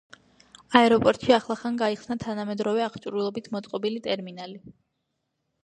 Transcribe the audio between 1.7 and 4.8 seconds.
გაიხსნა თანამედროვე აღჭურვილობით მოწყობილი ტერმინალი.